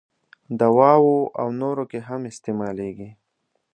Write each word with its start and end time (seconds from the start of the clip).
دواوو 0.59 1.15
او 1.39 1.47
نورو 1.61 1.83
کې 1.91 1.99
هم 2.07 2.21
استعمالیږي. 2.31 3.09